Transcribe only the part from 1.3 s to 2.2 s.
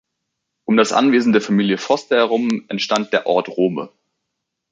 der Familie Foster